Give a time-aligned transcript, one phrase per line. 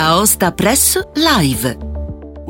[0.00, 1.89] Aosta Press Live.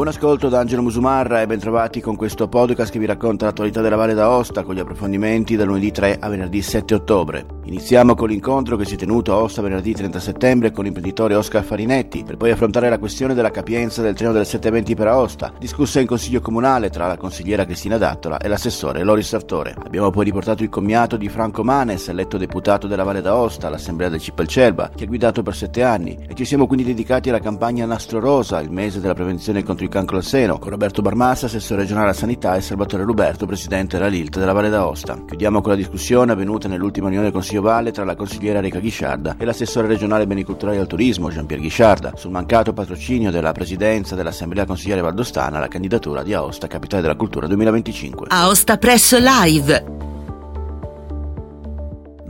[0.00, 3.96] Buon ascolto da Angelo Musumarra e bentrovati con questo podcast che vi racconta l'attualità della
[3.96, 7.44] Valle d'Aosta con gli approfondimenti da lunedì 3 a venerdì 7 ottobre.
[7.64, 11.62] Iniziamo con l'incontro che si è tenuto a Aosta venerdì 30 settembre con l'imprenditore Oscar
[11.62, 16.00] Farinetti per poi affrontare la questione della capienza del treno delle 720 per Aosta, discussa
[16.00, 19.76] in consiglio comunale tra la consigliera Cristina Dattola e l'assessore Loris Sartore.
[19.84, 24.20] Abbiamo poi riportato il commiato di Franco Manes, eletto deputato della Valle d'Aosta all'Assemblea del
[24.20, 28.18] Cipelcelba, che ha guidato per sette anni e ci siamo quindi dedicati alla campagna Nastro
[28.18, 32.06] Rosa, il mese della prevenzione contro il cancro al seno, con Roberto Barmassa, assessore regionale
[32.06, 35.22] alla sanità e Salvatore Ruberto, presidente della LILT della Valle d'Aosta.
[35.26, 39.36] Chiudiamo con la discussione avvenuta nell'ultima riunione del Consiglio Valle tra la consigliera Reca Ghisciarda
[39.36, 44.64] e l'assessore regionale beni culturali al turismo Giampier Ghisciarda sul mancato patrocinio della presidenza dell'Assemblea
[44.64, 48.28] Consigliare Valdostana alla candidatura di Aosta Capitale della Cultura 2025.
[48.30, 50.19] Aosta Press Live.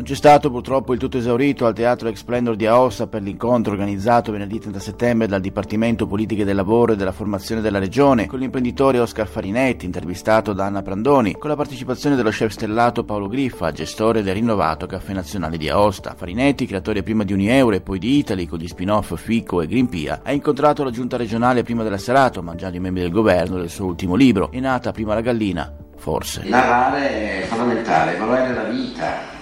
[0.01, 4.33] Non c'è stato purtroppo il tutto esaurito al Teatro Explendor di Aosta per l'incontro organizzato
[4.33, 8.99] venerdì 30 settembre dal Dipartimento Politiche del Lavoro e della Formazione della Regione con l'imprenditore
[8.99, 14.23] Oscar Farinetti, intervistato da Anna Prandoni, con la partecipazione dello chef stellato Paolo Griffa, gestore
[14.23, 16.15] del rinnovato Caffè Nazionale di Aosta.
[16.17, 20.23] Farinetti, creatore prima di Unieuro e poi di Italy con gli spin-off Fico e Grimpia,
[20.25, 23.85] ha incontrato la giunta regionale prima della serata, mangiando i membri del governo del suo
[23.85, 26.45] ultimo libro, È nata prima la gallina, forse.
[26.45, 29.40] Narrare è fondamentale, valore della vita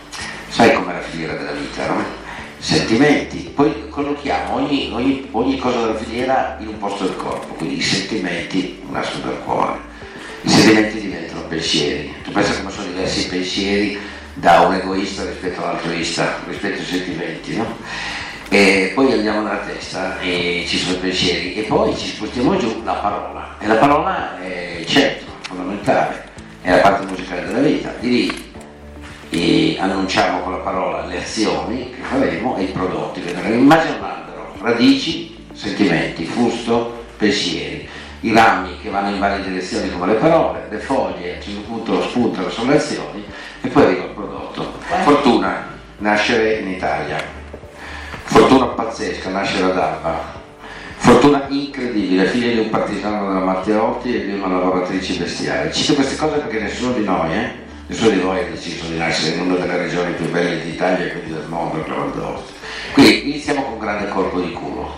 [0.59, 2.05] sai com'è la filiera della vita, no?
[2.59, 7.77] Sentimenti, poi collochiamo ogni, ogni, ogni, cosa della filiera in un posto del corpo, quindi
[7.77, 9.78] i sentimenti nascono dal cuore,
[10.41, 13.98] i sentimenti diventano pensieri, tu pensa come sono diversi i pensieri
[14.34, 17.77] da un egoista rispetto all'altruista, rispetto ai sentimenti, no?
[18.48, 21.55] E poi andiamo nella testa e ci sono i pensieri.
[21.55, 23.56] E poi ci spostiamo giù la parola.
[23.59, 26.31] E la parola è il centro, fondamentale,
[26.62, 28.48] è la parte musicale della vita, di lì
[29.31, 33.55] e annunciamo con la parola le azioni che faremo e i prodotti che daremo.
[33.55, 37.89] Immagina un albero, radici, sentimenti, fusto, pensieri,
[38.21, 41.61] i rami che vanno in varie direzioni come le parole, le foglie, a un certo
[41.61, 43.25] punto spuntano sulle azioni
[43.61, 44.72] e poi arriva il prodotto.
[45.03, 45.66] Fortuna,
[45.99, 47.22] nascere in Italia.
[48.25, 50.37] Fortuna pazzesca, nascere ad Alba.
[50.97, 55.72] Fortuna incredibile, figlia di un partigiano della Matteotti e di una lavoratrice bestiale.
[55.72, 57.66] Cito queste cose perché nessuno di noi, eh?
[57.88, 61.10] Nessuno di voi ha deciso di nascere in una delle regioni più belle d'Italia e
[61.10, 62.53] quindi del mondo, il Val d'Aosta.
[62.93, 64.93] Quindi iniziamo con un grande colpo di culo.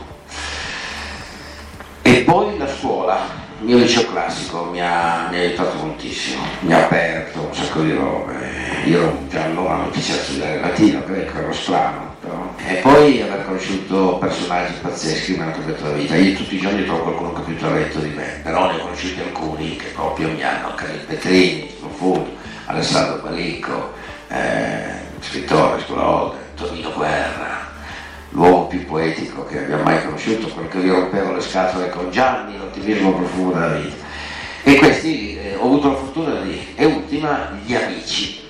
[2.03, 3.29] E poi la scuola,
[3.61, 7.81] il mio liceo classico mi ha, mi ha aiutato moltissimo, mi ha aperto un sacco
[7.83, 8.35] di robe.
[8.87, 12.09] Io già allora non piaceva studiare latino, greco, ero strano.
[12.21, 12.55] Però.
[12.67, 16.17] E poi aver conosciuto personaggi pazzeschi mi hanno cambiato la vita.
[16.17, 18.81] Io tutti i giorni trovo qualcuno che ha più talento di me, però ne ho
[18.81, 22.39] conosciuti alcuni che proprio mi hanno, Carli Petrini, Profondo,
[22.71, 23.93] Alessandro Palicco,
[24.29, 27.67] eh, scrittore, scuola Tonino Guerra,
[28.29, 32.57] l'uomo più poetico che abbia mai conosciuto, quello che gli rompevo le scatole con Gianni,
[32.57, 33.97] l'ottimismo profumo della vita.
[34.63, 38.41] E questi eh, ho avuto la fortuna di, e ultima, gli amici,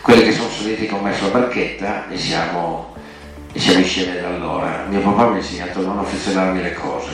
[0.00, 2.94] quelli che sono saliti con me sulla barchetta e siamo,
[3.52, 4.86] e siamo insieme da allora.
[4.88, 7.10] Mio papà mi ha insegnato a non affezionarmi le cose,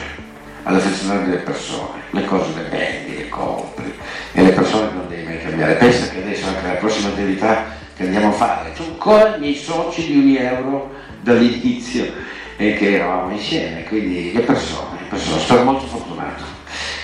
[0.62, 3.94] ad affezionarmi le persone, le cose le vendi, le compri
[4.32, 5.74] e le persone non devi mai cambiare.
[5.74, 7.64] Pensa che la prossima attività
[7.96, 12.12] che andiamo a fare, sono ancora i miei soci di un euro dall'inizio
[12.56, 15.40] e che eravamo insieme, quindi le persone, le persone.
[15.40, 16.54] sono molto fortunato.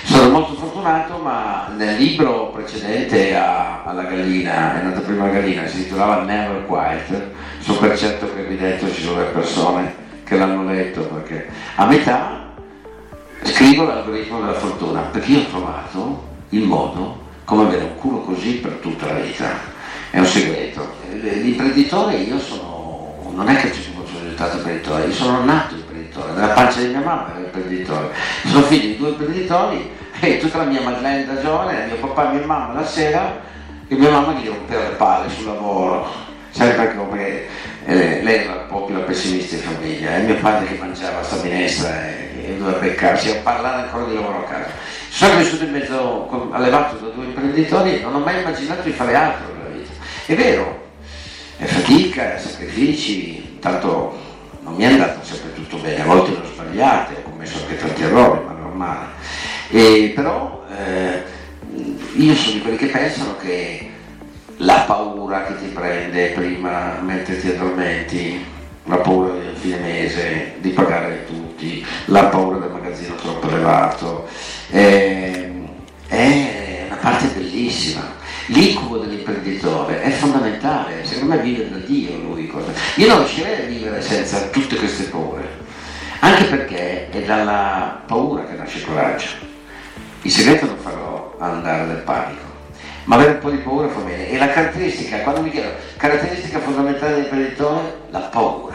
[0.04, 5.66] Sono molto fortunato, ma nel libro precedente a, alla gallina, è nata prima la gallina,
[5.66, 9.94] si intitolava Never Quiet, sono per certo che qui dentro ci sono le persone
[10.24, 12.50] che l'hanno letto, perché a metà
[13.42, 18.54] scrivo l'algoritmo della fortuna, perché io ho trovato il modo come avere un culo così
[18.54, 19.46] per tutta la vita.
[20.10, 20.94] È un segreto.
[21.10, 26.48] L'imprenditore io sono, non è che ci sono diventato imprenditore, io sono nato imprenditore, nella
[26.48, 28.10] pancia di mia mamma ero imprenditore.
[28.46, 32.36] Sono figlio di due imprenditori e tutta la mia Madeleine da giovane, mio papà e
[32.36, 33.40] mia mamma la sera,
[33.88, 36.08] e mia mamma gli rompeva le palle sul lavoro,
[36.50, 37.42] sempre come
[37.84, 41.22] eh, lei era un po' più la pessimista in famiglia, e mio padre che mangiava
[41.22, 44.70] sta minestra e, e doveva beccarsi a parlare ancora di lavoro a casa.
[45.08, 49.52] Sono vissuto in mezzo, allevato da due imprenditori, non ho mai immaginato di fare altro
[49.54, 49.92] nella vita.
[50.26, 50.88] È vero,
[51.58, 54.18] è fatica, è sacrifici, tanto
[54.62, 58.02] non mi è andato sempre tutto bene, a volte l'ho sbagliato, ho commesso anche tanti
[58.02, 59.06] errori, ma normale.
[59.68, 61.22] E, però eh,
[62.14, 63.90] io sono di quelli che pensano che
[64.58, 68.44] la paura che ti prende prima mentre ti addormenti,
[68.84, 71.24] la paura del fine mese, di pagare
[71.62, 74.26] tutti, la paura del magazzino troppo elevato,
[74.70, 75.52] eh,
[76.08, 78.20] è una parte bellissima.
[78.46, 82.52] L'incubo dell'imprenditore è fondamentale, secondo me vive da Dio lui.
[82.96, 85.60] Io non riuscirei a vivere senza tutte queste paure.
[86.18, 89.50] Anche perché è dalla paura che nasce il coraggio.
[90.22, 92.44] Il segreto non farò andare del panico,
[93.04, 94.28] ma avere un po' di paura fa bene.
[94.28, 98.00] E la caratteristica, quando mi chiedo, caratteristica fondamentale dell'imprenditore?
[98.10, 98.71] La paura.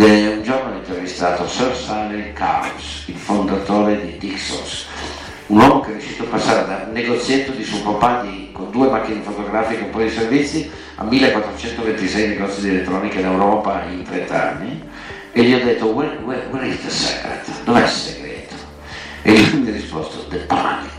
[0.00, 4.86] Un giorno ho intervistato Sir Stanley Cowles, il fondatore di Dixons,
[5.46, 8.88] un uomo che è riuscito a passare da negozietto di suo papà di, con due
[8.88, 14.04] macchine fotografiche e un po' di servizi a 1426 negozi di elettronica in Europa in
[14.04, 14.88] 30 anni
[15.32, 17.50] e gli ho detto where, where, where is the secret?
[17.64, 18.54] Dov'è il segreto?
[19.22, 20.92] E lui mi ha risposto the panic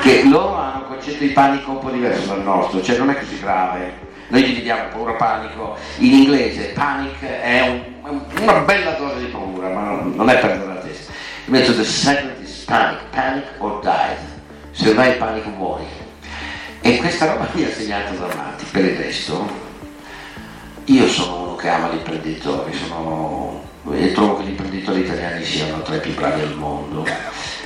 [0.00, 3.18] che loro hanno un concetto di panico un po' diverso dal nostro cioè non è
[3.18, 9.26] così grave noi dividiamo paura panico in inglese panic è un, una bella dose di
[9.26, 11.12] paura ma non è perdere la testa
[11.46, 12.40] invece the secret
[12.70, 14.16] panic, panic or die,
[14.70, 15.84] se vai in panico muori.
[16.82, 19.68] E questa roba mi ha segnato davanti, per il resto
[20.84, 23.62] io sono uno che ama gli imprenditori, sono,
[23.92, 27.06] e trovo che gli imprenditori italiani siano tra i più bravi al mondo.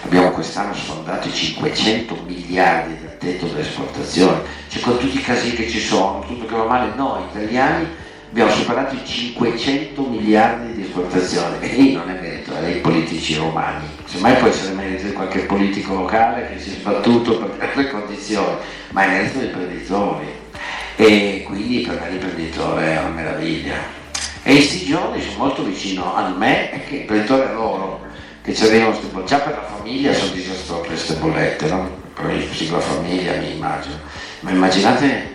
[0.02, 5.68] Abbiamo quest'anno sfondato i 500 miliardi del tetto dell'esportazione, cioè con tutti i casini che
[5.68, 7.86] ci sono, tutto che va male, noi italiani
[8.30, 11.60] abbiamo superato i 500 miliardi di esportazione.
[11.60, 15.40] E lì non è merito è dei politici romani, semmai può essere merito di qualche
[15.40, 18.56] politico locale che si è sbattuto per le condizioni,
[18.90, 20.42] ma è merito dei imprenditori.
[20.96, 24.02] E quindi per me l'imprenditore è una meraviglia.
[24.42, 28.02] E questi giorni sono molto vicino a me e che l'imprenditore è loro,
[28.42, 32.03] che ci arrivano già per la famiglia sono disastrose queste bollette, no?
[32.14, 33.96] Per la singola famiglia mi immagino,
[34.40, 35.32] ma immaginate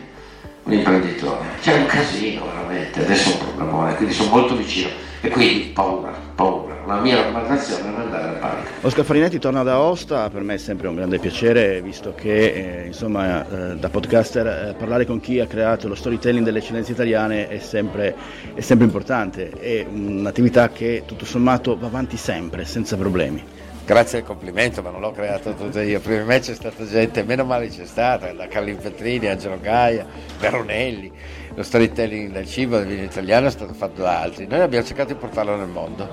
[0.64, 1.46] un imprenditore.
[1.62, 4.90] C'è un casino veramente, adesso è un problemone, quindi sono molto vicino
[5.22, 6.78] e quindi paura, paura.
[6.86, 8.70] La mia raccomandazione è andare al panico.
[8.82, 12.86] Oscar Farinetti torna da Aosta, per me è sempre un grande piacere, visto che eh,
[12.88, 17.48] insomma, eh, da podcaster eh, parlare con chi ha creato lo storytelling delle eccellenze italiane
[17.48, 18.16] è sempre,
[18.56, 23.59] è sempre importante, è un'attività che tutto sommato va avanti sempre, senza problemi.
[23.90, 26.00] Grazie al complimento, ma non l'ho creato tutto io.
[26.00, 30.06] Prima me c'è stata gente, meno male c'è stata, da Carlin Petrini, Angelo Gaia,
[30.38, 31.12] Veronelli.
[31.56, 34.46] Lo storytelling del cibo del vino italiano è stato fatto da altri.
[34.46, 36.08] Noi abbiamo cercato di portarlo nel mondo,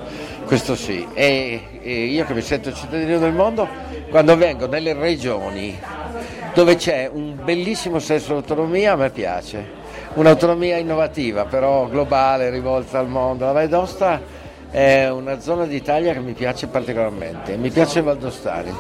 [0.47, 1.07] questo sì.
[1.13, 3.69] E, e io che mi sento cittadino del mondo,
[4.09, 5.79] quando vengo nelle regioni
[6.55, 9.63] dove c'è un bellissimo senso di autonomia, a me piace.
[10.15, 13.45] Un'autonomia innovativa, però globale, rivolta al mondo.
[13.45, 18.73] La Valle d'Osta è una zona d'Italia che mi piace particolarmente, mi piace Valdostani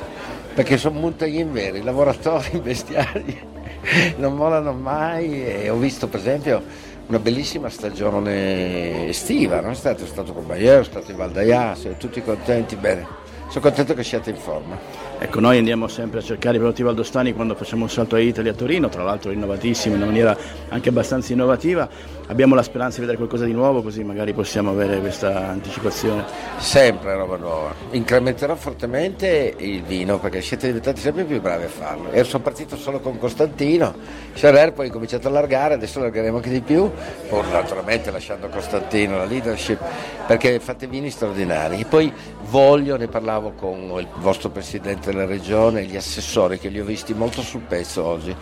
[0.55, 3.39] perché sono montagnini veri, lavoratori, bestiali,
[4.17, 6.63] non mollano mai e ho visto per esempio
[7.09, 11.31] una bellissima stagione estiva, non è stato, è stato con Bayer, è stato in Val
[11.31, 13.07] d'Aias, tutti contenti, bene.
[13.49, 14.77] Sono contento che siate in forma.
[15.19, 18.51] Ecco, noi andiamo sempre a cercare i prodotti valdostani quando facciamo un salto a Italia
[18.53, 20.37] a Torino, tra l'altro innovatissimo, in una maniera
[20.69, 21.89] anche abbastanza innovativa.
[22.27, 26.25] Abbiamo la speranza di vedere qualcosa di nuovo, così magari possiamo avere questa anticipazione.
[26.59, 27.73] Sempre roba nuova.
[27.93, 32.11] Incrementerò fortemente il vino perché siete diventati sempre più bravi a farlo.
[32.11, 33.95] Ero sono partito solo con Costantino,
[34.35, 36.91] Scherer poi ho cominciato a allargare, adesso allargheremo anche di più,
[37.29, 39.81] pur naturalmente lasciando Costantino la leadership,
[40.27, 41.81] perché fate vini straordinari.
[41.81, 42.13] E poi
[42.51, 47.15] voglio, ne parlavo con il vostro presidente della regione, gli assessori che li ho visti
[47.15, 48.35] molto sul pezzo oggi,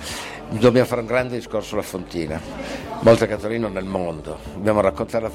[0.50, 2.40] dobbiamo fare un grande discorso sulla Fontina,
[3.00, 5.30] molto Catorino nel mondo, dobbiamo raccontare la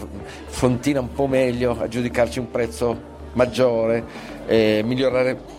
[0.47, 4.03] Fontina un po' meglio, aggiudicarci un prezzo maggiore,
[4.47, 5.57] eh, migliorare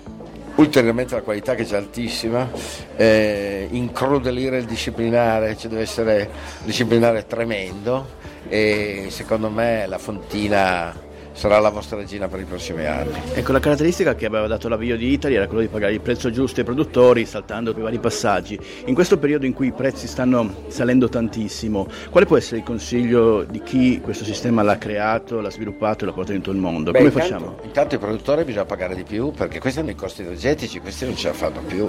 [0.56, 2.50] ulteriormente la qualità che è già altissima,
[2.96, 11.08] eh, incrudelire il disciplinare, cioè deve essere un disciplinare tremendo e secondo me la Fontina
[11.40, 13.18] sarà la vostra regina per i prossimi anni.
[13.32, 16.30] Ecco, la caratteristica che aveva dato l'avvio di Italy era quella di pagare il prezzo
[16.30, 18.60] giusto ai produttori, saltando i vari passaggi.
[18.84, 23.44] In questo periodo in cui i prezzi stanno salendo tantissimo, quale può essere il consiglio
[23.44, 26.90] di chi questo sistema l'ha creato, l'ha sviluppato e l'ha portato in tutto il mondo?
[26.90, 27.56] Beh, Come intanto, facciamo?
[27.62, 31.16] Intanto i produttori bisogna pagare di più perché questi hanno i costi energetici, questi non
[31.16, 31.88] ce la fanno più.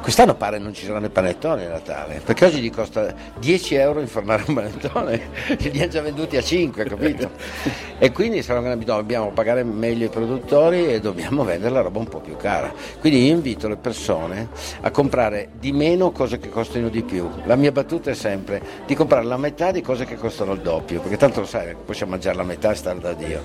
[0.00, 4.00] Quest'anno pare non ci saranno i panettoni a Natale, perché oggi gli costa 10 euro
[4.00, 5.20] infornare un panettone,
[5.58, 7.30] li hanno già venduti a 5, capito?
[7.98, 8.44] E quindi
[8.84, 12.72] dobbiamo pagare meglio i produttori e dobbiamo vendere la roba un po' più cara.
[12.98, 14.48] Quindi io invito le persone
[14.80, 17.28] a comprare di meno cose che costano di più.
[17.44, 21.00] La mia battuta è sempre di comprare la metà di cose che costano il doppio,
[21.00, 23.42] perché tanto lo sai, possiamo mangiare la metà e stare da Dio.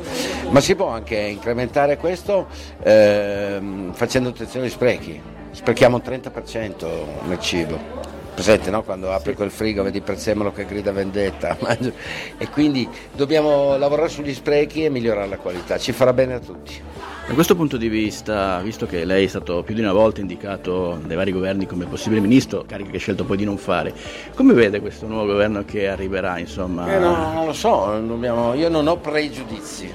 [0.50, 2.48] Ma si può anche incrementare questo
[2.84, 5.22] ehm, facendo attenzione ai sprechi.
[5.52, 8.84] Sprechiamo il 30% nel cibo presente no?
[8.84, 11.58] quando apri quel frigo vedi Prezzemolo che grida vendetta
[12.38, 16.80] e quindi dobbiamo lavorare sugli sprechi e migliorare la qualità ci farà bene a tutti
[17.28, 20.98] da questo punto di vista, visto che lei è stato più di una volta indicato
[21.06, 23.94] dai vari governi come possibile ministro, carica che ha scelto poi di non fare,
[24.34, 26.40] come vede questo nuovo governo che arriverà?
[26.40, 26.90] Insomma?
[26.90, 29.94] Eh no, non lo so, dobbiamo, io non ho pregiudizi.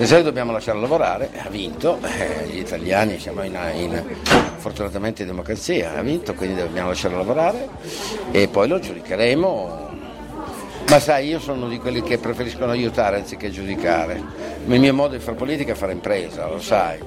[0.00, 4.02] L'esercito dobbiamo lasciarlo lavorare, ha vinto, eh, gli italiani siamo in, in,
[4.56, 7.68] fortunatamente in democrazia, ha vinto, quindi dobbiamo lasciarlo lavorare
[8.30, 9.88] e poi lo giudicheremo.
[10.88, 14.22] Ma sai, io sono di quelli che preferiscono aiutare anziché giudicare.
[14.66, 16.98] Il mio modo di fare politica è fare impresa, lo sai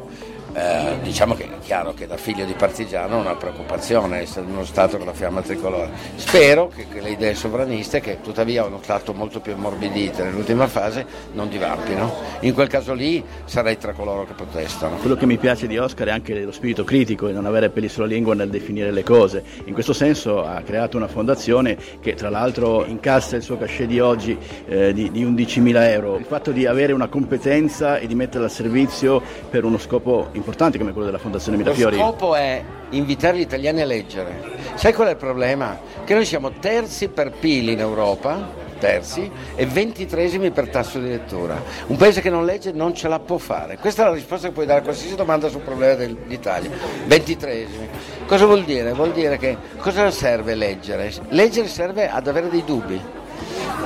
[0.53, 4.51] eh, diciamo che è chiaro che da figlio di partigiano non ha preoccupazione essere in
[4.51, 5.89] uno Stato con la fiamma tricolore.
[6.15, 11.05] Spero che, che, le idee sovraniste, che tuttavia hanno stato molto più ammorbidite nell'ultima fase,
[11.33, 12.11] non divampino.
[12.41, 14.97] In quel caso lì sarei tra coloro che protestano.
[14.97, 17.89] Quello che mi piace di Oscar è anche lo spirito critico e non avere peli
[17.89, 19.43] sulla lingua nel definire le cose.
[19.65, 23.99] In questo senso ha creato una fondazione che tra l'altro incassa il suo cachet di
[23.99, 26.17] oggi eh, di, di 11.000 euro.
[26.17, 30.42] Il fatto di avere una competenza e di metterla al servizio per uno scopo importante
[30.43, 31.95] importanti come quello della Fondazione Mirafiori.
[31.95, 34.41] Lo scopo è invitare gli italiani a leggere.
[34.75, 35.79] Sai qual è il problema?
[36.03, 41.61] Che noi siamo terzi per PIL in Europa, terzi, e ventitresimi per tasso di lettura.
[41.87, 43.77] Un paese che non legge non ce la può fare.
[43.77, 46.69] Questa è la risposta che puoi dare a qualsiasi domanda sul problema dell'Italia.
[47.05, 47.87] Ventitresimi.
[48.27, 48.91] Cosa vuol dire?
[48.91, 51.11] Vuol dire che cosa serve leggere?
[51.29, 53.21] Leggere serve ad avere dei dubbi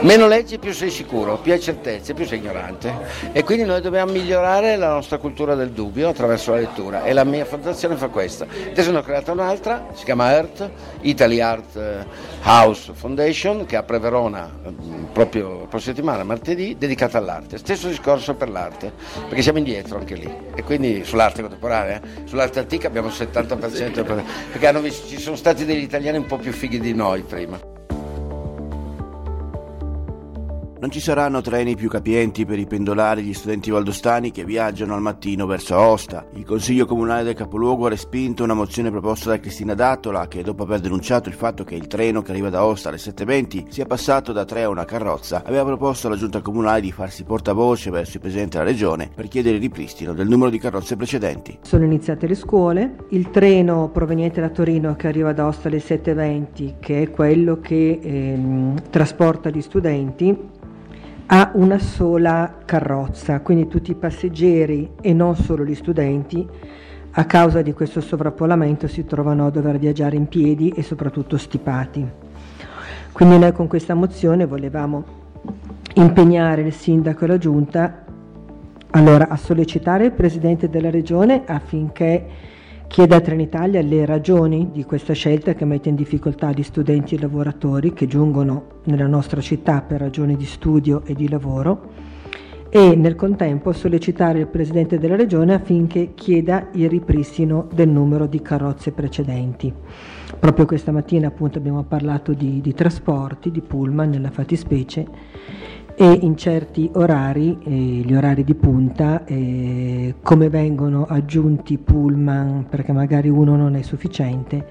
[0.01, 2.94] Meno leggi più sei sicuro, più hai certezze, più sei ignorante.
[3.32, 7.24] E quindi noi dobbiamo migliorare la nostra cultura del dubbio attraverso la lettura e la
[7.24, 8.46] mia fondazione fa questa.
[8.46, 10.70] Adesso ne ho creata un'altra, si chiama EARTH,
[11.01, 12.06] Italy Art eh,
[12.44, 17.58] House Foundation, che apre Verona mm, proprio la prossima settimana, martedì, dedicata all'arte.
[17.58, 18.94] Stesso discorso per l'arte,
[19.27, 20.32] perché siamo indietro anche lì.
[20.56, 25.84] E quindi sull'arte contemporanea, sull'arte antica abbiamo il 70%, perché hanno ci sono stati degli
[25.84, 27.76] italiani un po' più fighi di noi prima.
[30.88, 34.94] Non ci saranno treni più capienti per i pendolari e gli studenti valdostani che viaggiano
[34.94, 36.25] al mattino verso Aosta.
[36.36, 40.63] Il Consiglio Comunale del Capoluogo ha respinto una mozione proposta da Cristina Dattola che, dopo
[40.63, 44.32] aver denunciato il fatto che il treno che arriva da Aosta alle 7.20 sia passato
[44.32, 48.22] da tre a una carrozza, aveva proposto alla Giunta Comunale di farsi portavoce verso il
[48.22, 51.58] Presidente della Regione per chiedere il ripristino del numero di carrozze precedenti.
[51.63, 56.75] Sono iniziate le scuole, il treno proveniente da Torino che arriva da Aosta alle 7.20,
[56.79, 60.56] che è quello che ehm, trasporta gli studenti,
[61.27, 66.48] ha una sola carrozza, quindi tutti i passeggeri e non solo gli studenti
[67.12, 72.05] a causa di questo sovrappolamento si trovano a dover viaggiare in piedi e soprattutto stipati.
[73.12, 75.03] Quindi noi con questa mozione volevamo
[75.96, 78.05] impegnare il sindaco e la giunta
[78.91, 82.25] allora, a sollecitare il presidente della regione affinché
[82.88, 87.17] Chiede a Trenitalia le ragioni di questa scelta che mette in difficoltà gli studenti e
[87.17, 91.91] i lavoratori che giungono nella nostra città per ragioni di studio e di lavoro
[92.70, 98.41] e nel contempo sollecitare il Presidente della Regione affinché chieda il ripristino del numero di
[98.41, 99.72] carrozze precedenti.
[100.39, 105.06] Proprio questa mattina appunto abbiamo parlato di, di trasporti, di pullman nella fattispecie
[106.00, 112.92] e in certi orari, eh, gli orari di punta, eh, come vengono aggiunti pullman perché
[112.92, 114.63] magari uno non è sufficiente,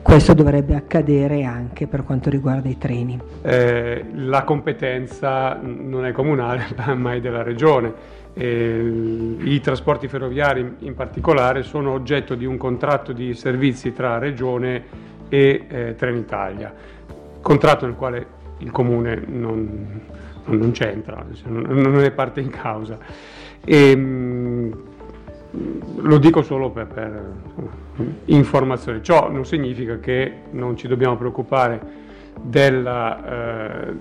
[0.00, 3.20] questo dovrebbe accadere anche per quanto riguarda i treni.
[3.42, 6.64] Eh, la competenza non è comunale
[6.96, 7.92] ma è della regione.
[8.32, 14.82] Eh, I trasporti ferroviari in particolare sono oggetto di un contratto di servizi tra regione
[15.28, 16.72] e eh, Trenitalia,
[17.42, 20.00] contratto nel quale il comune non,
[20.48, 22.98] non c'entra, non è parte in causa.
[23.64, 24.72] E, mm,
[26.00, 27.32] lo dico solo per, per,
[28.26, 29.02] informazione.
[29.02, 32.06] Ciò non significa che non ci dobbiamo preoccupare
[32.40, 33.94] della, eh,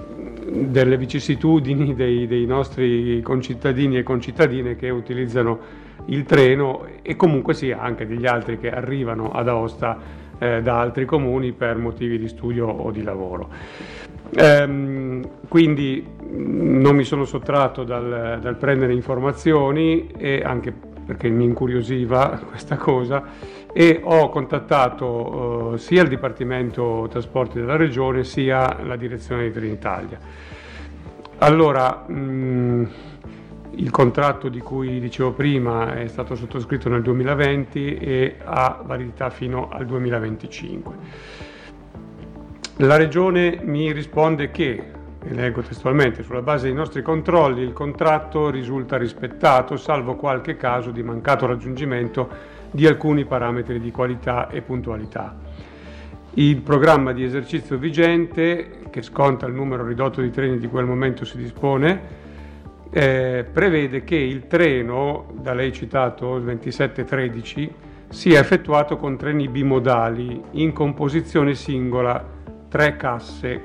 [0.68, 7.80] delle vicissitudini dei, dei, nostri concittadini e concittadine che utilizzano il treno e comunque sia
[7.80, 9.98] anche degli altri che arrivano ad Aosta
[10.38, 13.50] eh, da altri comuni per motivi di studio o di lavoro.
[14.36, 21.46] Ehm, quindi mm, non mi sono sottratto dal, dal, prendere informazioni e anche perché mi
[21.46, 23.24] incuriosiva questa cosa
[23.72, 30.20] e ho contattato eh, sia il Dipartimento Trasporti della Regione sia la direzione di Trenitalia.
[31.40, 32.86] Allora, mh, mm,
[33.76, 39.70] il contratto di cui dicevo prima è stato sottoscritto nel 2020 e ha validità fino
[39.70, 40.96] al 2025.
[42.82, 44.84] La Regione mi risponde che,
[45.24, 50.92] e leggo testualmente, sulla base dei nostri controlli il contratto risulta rispettato, salvo qualche caso
[50.92, 52.30] di mancato raggiungimento
[52.70, 55.36] di alcuni parametri di qualità e puntualità.
[56.36, 61.26] Il programma di esercizio vigente, che sconta il numero ridotto di treni di quel momento
[61.26, 62.00] si dispone,
[62.92, 67.74] eh, prevede che il treno, da lei citato il 2713,
[68.10, 72.36] sia effettuato con treni bimodali in composizione singola
[72.78, 73.60] tre casse,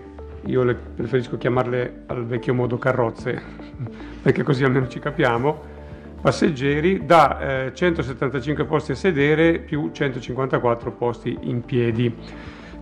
[0.47, 3.39] io le preferisco chiamarle al vecchio modo carrozze,
[4.23, 5.61] perché così almeno ci capiamo,
[6.23, 12.17] passeggeri da eh, 175 posti a sedere più 154 posti in piedi.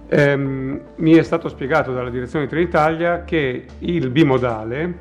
[0.06, 4.98] Ehm, mi è stato spiegato dalla direzione di Trenitalia che il bimodale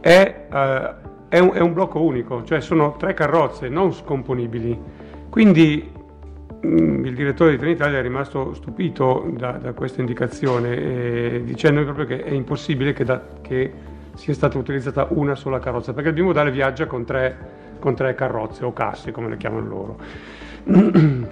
[0.00, 0.94] è, eh,
[1.28, 4.80] è, un, è un blocco unico, cioè sono tre carrozze non scomponibili.
[5.28, 5.92] Quindi
[6.64, 12.24] il direttore di Trenitalia è rimasto stupito da, da questa indicazione, eh, dicendo proprio che
[12.24, 13.72] è impossibile che, da, che,
[14.14, 18.64] sia stata utilizzata una sola carrozza, perché il bimodale viaggia con tre con tre carrozze
[18.64, 19.98] o casse come le chiamano loro.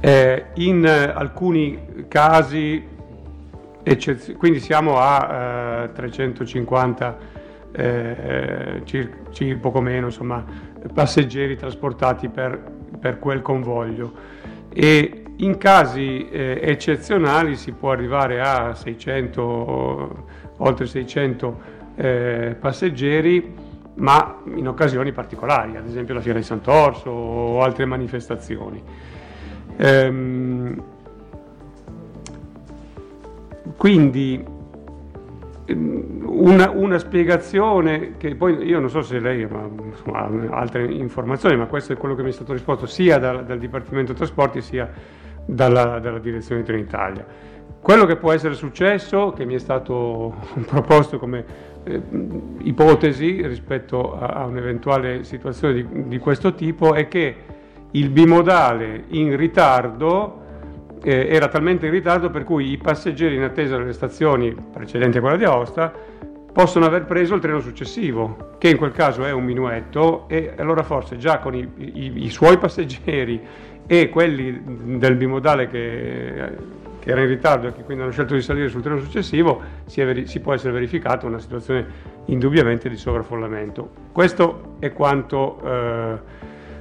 [0.00, 2.80] eh, in alcuni casi,
[3.82, 7.18] eccez- quindi siamo a eh, 350,
[7.72, 10.44] eh, cir- cir- poco meno, insomma,
[10.94, 12.62] passeggeri trasportati per,
[13.06, 14.12] per quel convoglio.
[14.72, 21.60] E in casi eh, eccezionali si può arrivare a 600, oltre 600
[21.94, 23.64] eh, passeggeri
[23.98, 28.82] ma in occasioni particolari, ad esempio la Fiera di Sant'Orso o altre manifestazioni.
[29.76, 30.82] Ehm,
[33.76, 34.44] quindi
[35.72, 41.92] una, una, spiegazione che poi io non so se lei ha altre informazioni, ma questo
[41.92, 44.88] è quello che mi è stato risposto sia dal, dal Dipartimento Trasporti sia
[45.44, 47.26] dalla, dalla Direzione Trenitalia.
[47.80, 50.34] Quello che può essere successo, che mi è stato
[50.66, 51.44] proposto come
[51.84, 52.02] eh,
[52.58, 57.36] ipotesi rispetto a, a, un'eventuale situazione di, di, questo tipo è che
[57.92, 60.44] il bimodale in ritardo
[61.06, 65.20] eh, era talmente in ritardo per cui i passeggeri in attesa delle stazioni precedenti a
[65.20, 65.92] quella di Aosta
[66.52, 70.82] possono aver preso il treno successivo, che in quel caso è un minuetto, e allora
[70.82, 73.40] forse già con i, i, i suoi passeggeri
[73.86, 78.42] e quelli del bimodale che che era in ritardo e che quindi hanno scelto di
[78.42, 81.86] salire sul treno successivo, si, veri- si può essere verificata una situazione
[82.24, 83.88] indubbiamente di sovraffollamento.
[84.10, 86.18] Questo è quanto eh,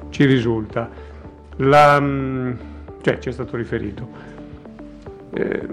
[0.10, 0.90] ci risulta,
[1.58, 2.54] La, mm,
[3.06, 4.08] cioè ci è stato riferito.
[5.32, 5.68] Eh,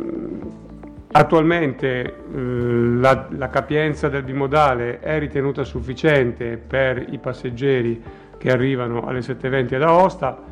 [1.13, 8.03] attualmente eh, la, la capienza del bimodale è ritenuta sufficiente per i passeggeri
[8.37, 10.43] che arrivano alle 7.20 ad Aosta,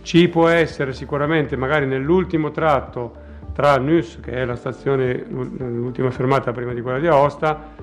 [0.00, 6.50] ci può essere sicuramente magari nell'ultimo tratto tra Nus, che è la stazione, l'ultima fermata
[6.52, 7.74] prima di quella di Aosta,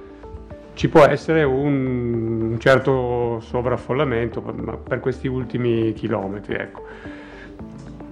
[0.74, 6.56] ci può essere un certo sovraffollamento per questi ultimi chilometri.
[6.56, 7.22] Ecco.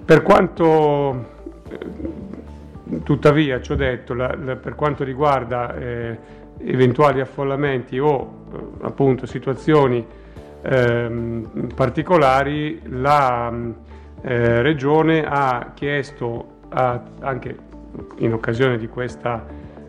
[0.04, 1.26] Per quanto,
[1.70, 6.18] eh, tuttavia, ci ho detto, la, la, per quanto riguarda eh,
[6.64, 10.06] eventuali affollamenti o eh, appunto situazioni
[10.62, 13.52] eh, particolari, la
[14.22, 17.58] eh, Regione ha chiesto anche
[18.20, 19.46] in occasione di questa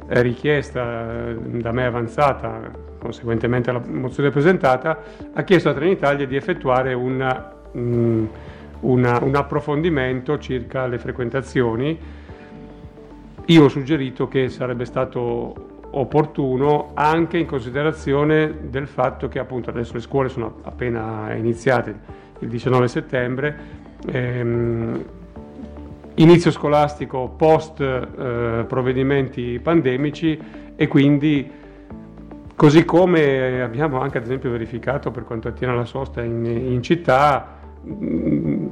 [0.08, 4.98] eh, richiesta da me avanzata, conseguentemente alla mozione presentata,
[5.32, 8.24] ha chiesto a Trenitalia di effettuare una, mm,
[8.82, 11.98] una, un approfondimento circa le frequentazioni.
[13.46, 19.94] Io ho suggerito che sarebbe stato opportuno anche in considerazione del fatto che appunto adesso
[19.94, 21.94] le scuole sono appena iniziate
[22.38, 23.56] il 19 settembre.
[24.06, 25.04] Ehm,
[26.14, 30.38] inizio scolastico post eh, provvedimenti pandemici
[30.76, 31.50] e quindi
[32.54, 37.60] così come abbiamo anche ad esempio verificato per quanto attiene alla sosta in, in città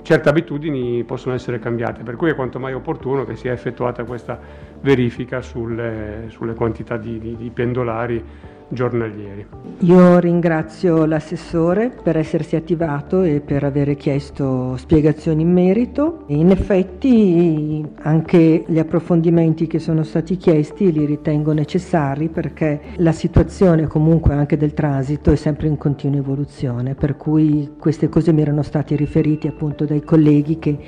[0.03, 4.39] certe abitudini possono essere cambiate, per cui è quanto mai opportuno che sia effettuata questa
[4.81, 8.25] verifica sulle, sulle quantità di, di, di pendolari
[8.71, 9.47] giornalieri.
[9.81, 16.25] Io ringrazio l'assessore per essersi attivato e per aver chiesto spiegazioni in merito.
[16.29, 23.87] In effetti anche gli approfondimenti che sono stati chiesti li ritengo necessari perché la situazione
[23.87, 28.63] comunque anche del transito è sempre in continua evoluzione, per cui queste cose mi erano
[28.63, 30.79] state riferite appunto dai colleghi che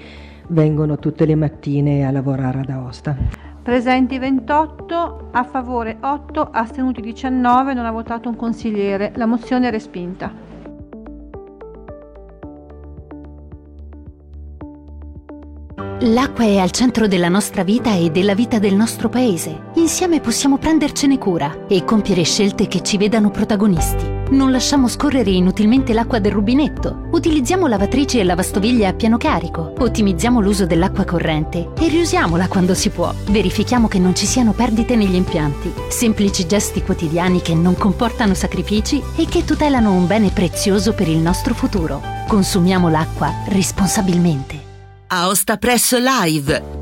[0.49, 3.52] vengono tutte le mattine a lavorare ad Aosta.
[3.63, 9.13] Presenti 28, a favore 8, astenuti 19, non ha votato un consigliere.
[9.15, 10.33] La mozione è respinta.
[16.01, 19.71] L'acqua è al centro della nostra vita e della vita del nostro paese.
[19.75, 24.12] Insieme possiamo prendercene cura e compiere scelte che ci vedano protagonisti.
[24.33, 27.09] Non lasciamo scorrere inutilmente l'acqua del rubinetto.
[27.11, 29.75] Utilizziamo lavatrici e lavastoviglie a pieno carico.
[29.79, 33.13] Ottimizziamo l'uso dell'acqua corrente e riusiamola quando si può.
[33.27, 35.71] Verifichiamo che non ci siano perdite negli impianti.
[35.91, 41.19] Semplici gesti quotidiani che non comportano sacrifici e che tutelano un bene prezioso per il
[41.19, 42.01] nostro futuro.
[42.27, 44.71] Consumiamo l'acqua responsabilmente.
[45.09, 46.82] Aosta Press Live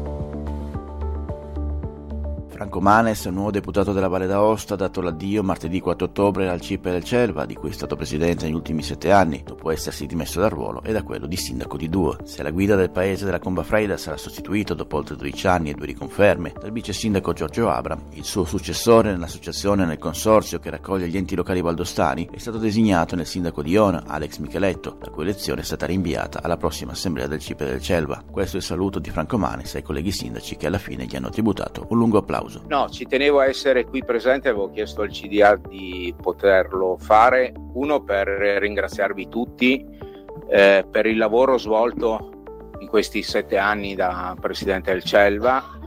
[2.61, 6.91] Franco Manes, nuovo deputato della Valle d'Aosta, ha dato l'addio martedì 4 ottobre al CIP
[6.91, 10.51] del Celva, di cui è stato presidente negli ultimi sette anni, dopo essersi dimesso dal
[10.51, 12.19] ruolo e da quello di sindaco di Due.
[12.25, 15.73] Se la guida del paese della Comba Freida sarà sostituito dopo oltre 12 anni e
[15.73, 20.69] due riconferme dal vice sindaco Giorgio Abram, il suo successore nell'associazione e nel consorzio che
[20.69, 25.09] raccoglie gli enti locali valdostani è stato designato nel sindaco di Iona, Alex Micheletto, la
[25.09, 28.23] cui elezione è stata rinviata alla prossima assemblea del CIP del Celva.
[28.31, 31.31] Questo è il saluto di Franco Manes ai colleghi sindaci che alla fine gli hanno
[31.31, 32.50] tributato un lungo applauso.
[32.67, 38.03] No, ci tenevo a essere qui presente, avevo chiesto al CDA di poterlo fare, uno
[38.03, 39.85] per ringraziarvi tutti
[40.49, 42.31] eh, per il lavoro svolto
[42.81, 45.79] in questi sette anni da Presidente del Celva,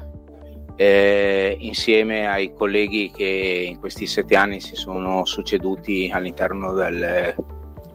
[0.75, 7.35] eh, insieme ai colleghi che in questi sette anni si sono succeduti all'interno del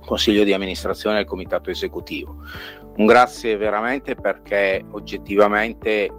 [0.05, 2.37] Consiglio di amministrazione e del Comitato esecutivo.
[2.97, 6.11] Un grazie veramente perché oggettivamente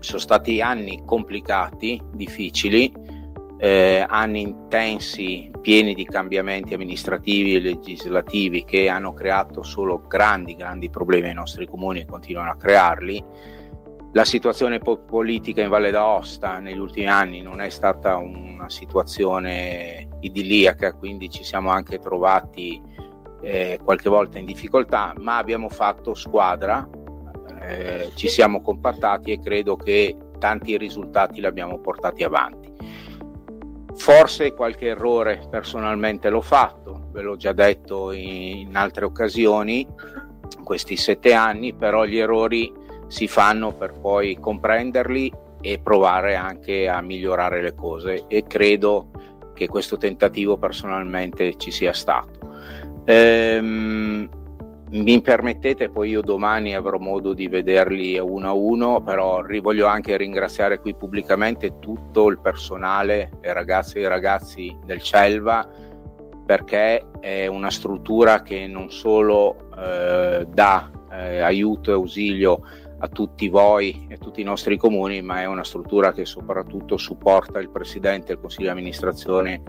[0.00, 2.92] sono stati anni complicati, difficili,
[3.58, 10.90] eh, anni intensi, pieni di cambiamenti amministrativi e legislativi che hanno creato solo grandi, grandi
[10.90, 13.24] problemi ai nostri comuni e continuano a crearli.
[14.12, 20.94] La situazione politica in Valle d'Aosta negli ultimi anni non è stata una situazione idilliaca,
[20.94, 22.80] quindi ci siamo anche trovati
[23.42, 26.88] eh, qualche volta in difficoltà, ma abbiamo fatto squadra,
[27.66, 32.72] eh, ci siamo compattati e credo che tanti risultati li abbiamo portati avanti.
[33.94, 39.86] Forse qualche errore personalmente l'ho fatto, ve l'ho già detto in, in altre occasioni,
[40.62, 42.72] questi sette anni, però gli errori
[43.08, 49.10] si fanno per poi comprenderli e provare anche a migliorare le cose e credo
[49.54, 52.38] che questo tentativo personalmente ci sia stato.
[53.06, 54.28] Ehm,
[54.88, 60.16] mi permettete, poi io domani avrò modo di vederli uno a uno, però voglio anche
[60.16, 65.68] ringraziare qui pubblicamente tutto il personale, le ragazze e i ragazzi del Celva,
[66.46, 72.60] perché è una struttura che non solo eh, dà eh, aiuto e ausilio
[72.98, 76.96] a tutti voi e a tutti i nostri comuni, ma è una struttura che soprattutto
[76.96, 79.62] supporta il Presidente del Consiglio di amministrazione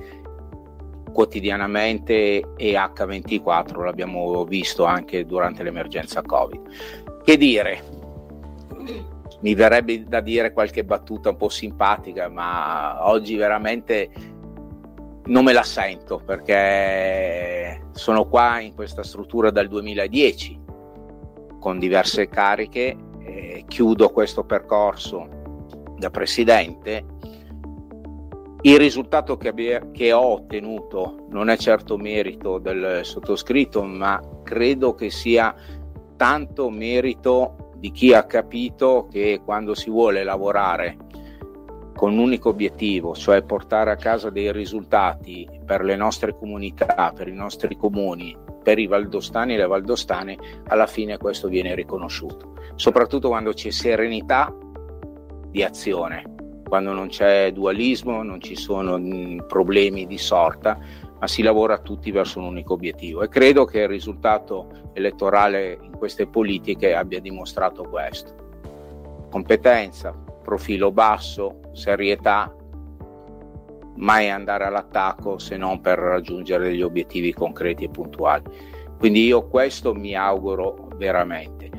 [1.12, 6.62] quotidianamente e H24, l'abbiamo visto anche durante l'emergenza Covid.
[7.24, 7.96] Che dire?
[9.42, 14.10] Mi verrebbe da dire qualche battuta un po' simpatica, ma oggi veramente
[15.26, 20.66] non me la sento perché sono qua in questa struttura dal 2010
[21.60, 25.28] con diverse cariche, eh, chiudo questo percorso
[25.98, 27.04] da presidente
[28.68, 34.94] il risultato che, abbia, che, ho ottenuto non è certo merito del sottoscritto, ma credo
[34.94, 35.56] che sia
[36.18, 40.98] tanto merito di chi ha capito che quando si vuole lavorare
[41.96, 47.30] con un unico obiettivo, cioè portare a casa dei risultati per le nostre comunità, per
[47.30, 53.30] i nostri comuni, per i valdostani e le valdostane, alla fine questo viene riconosciuto, soprattutto
[53.30, 54.54] quando c'è serenità
[55.50, 56.36] di azione
[56.68, 60.78] quando non c'è dualismo, non ci sono mm, problemi di sorta,
[61.20, 65.92] ma si lavora tutti verso un unico obiettivo e credo che il risultato elettorale in
[65.98, 68.36] queste politiche abbia dimostrato questo.
[69.30, 72.54] Competenza, profilo basso, serietà,
[73.96, 78.44] mai andare all'attacco se non per raggiungere degli obiettivi concreti e puntuali.
[78.98, 81.70] Quindi io questo mi auguro veramente.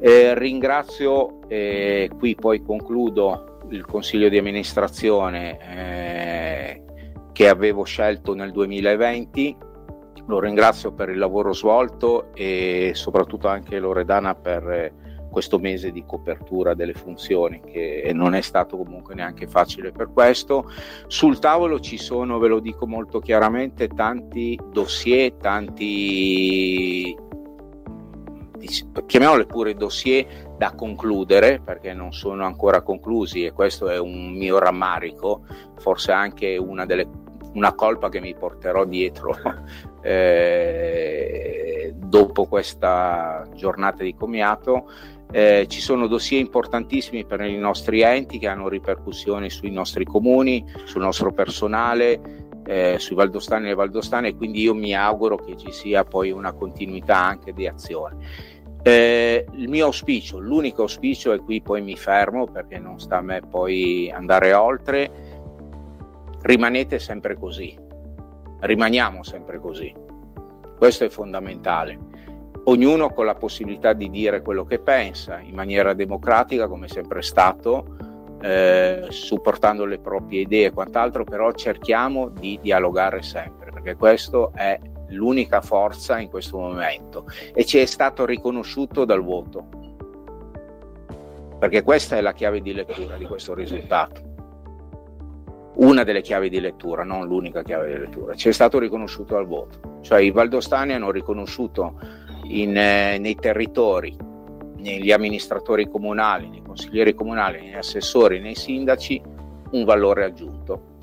[0.00, 6.82] Eh, ringrazio, eh, qui poi concludo il consiglio di amministrazione eh,
[7.32, 9.56] che avevo scelto nel 2020.
[10.26, 14.94] Lo ringrazio per il lavoro svolto e soprattutto anche Loredana per eh,
[15.30, 20.70] questo mese di copertura delle funzioni che non è stato comunque neanche facile per questo.
[21.06, 27.14] Sul tavolo ci sono, ve lo dico molto chiaramente, tanti dossier, tanti
[29.06, 34.58] chiamiamole pure dossier da concludere perché non sono ancora conclusi e questo è un mio
[34.58, 35.44] rammarico,
[35.78, 37.08] forse anche una, delle,
[37.54, 39.36] una colpa che mi porterò dietro
[40.02, 44.90] eh, dopo questa giornata di commiato.
[45.32, 50.64] Eh, ci sono dossier importantissimi per i nostri enti che hanno ripercussioni sui nostri comuni,
[50.84, 55.72] sul nostro personale, eh, sui valdostani e le valdostane, quindi io mi auguro che ci
[55.72, 58.16] sia poi una continuità anche di azione.
[58.86, 63.20] Eh, il mio auspicio, l'unico auspicio, e qui poi mi fermo perché non sta a
[63.20, 65.10] me poi andare oltre,
[66.42, 67.76] rimanete sempre così,
[68.60, 69.92] rimaniamo sempre così.
[70.78, 71.98] Questo è fondamentale.
[72.66, 77.22] Ognuno con la possibilità di dire quello che pensa in maniera democratica, come è sempre
[77.22, 77.96] stato,
[78.40, 84.78] eh, supportando le proprie idee e quant'altro, però cerchiamo di dialogare sempre, perché questo è
[85.08, 89.66] l'unica forza in questo momento e ci è stato riconosciuto dal voto,
[91.58, 94.34] perché questa è la chiave di lettura di questo risultato.
[95.76, 99.46] Una delle chiavi di lettura, non l'unica chiave di lettura, ci è stato riconosciuto dal
[99.46, 101.98] voto, cioè i valdostani hanno riconosciuto
[102.44, 104.16] in, eh, nei territori,
[104.76, 109.20] negli amministratori comunali, nei consiglieri comunali, negli assessori, nei sindaci,
[109.72, 110.94] un valore aggiunto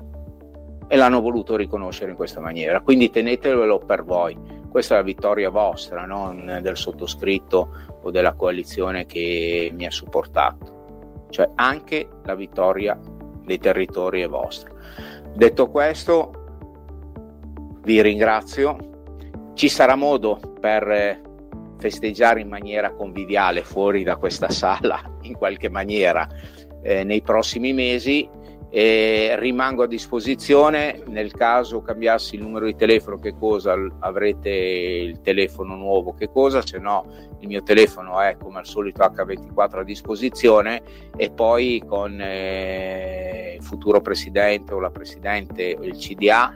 [0.86, 2.80] e l'hanno voluto riconoscere in questa maniera.
[2.80, 4.36] Quindi tenetevelo per voi.
[4.68, 7.70] Questa è la vittoria vostra, non del sottoscritto
[8.02, 11.26] o della coalizione che mi ha supportato.
[11.30, 12.98] Cioè anche la vittoria
[13.44, 14.70] dei territori è vostra.
[15.34, 16.30] Detto questo,
[17.82, 18.92] vi ringrazio.
[19.54, 21.20] Ci sarà modo per
[21.78, 26.26] festeggiare in maniera conviviale fuori da questa sala, in qualche maniera,
[26.82, 28.28] eh, nei prossimi mesi
[28.76, 35.20] e rimango a disposizione nel caso cambiassi il numero di telefono che cosa avrete il
[35.20, 37.06] telefono nuovo che cosa se no
[37.38, 40.82] il mio telefono è come al solito H24 a disposizione
[41.16, 46.52] e poi con eh, il futuro presidente o la presidente o il CDA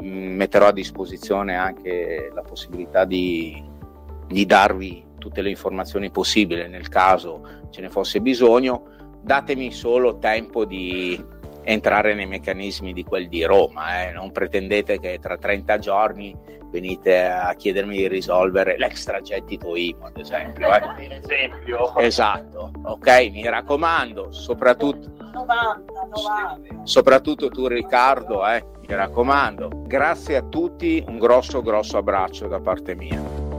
[0.00, 3.62] mh, mm, metterò a disposizione anche la possibilità di,
[4.26, 8.96] di darvi tutte le informazioni possibili nel caso ce ne fosse bisogno.
[9.22, 11.38] Datemi solo tempo di
[11.72, 14.04] entrare nei meccanismi di quel di Roma.
[14.04, 14.12] Eh.
[14.12, 16.36] Non pretendete che tra 30 giorni
[16.70, 20.68] venite a chiedermi di risolvere l'extragettito IMO, ad esempio.
[20.68, 21.20] Eh.
[21.22, 21.96] esempio.
[21.96, 25.92] Esatto, ok, mi raccomando, soprattutto, 90,
[26.56, 26.84] 90.
[26.84, 29.82] soprattutto tu Riccardo, eh, mi raccomando.
[29.86, 33.49] Grazie a tutti, un grosso grosso abbraccio da parte mia.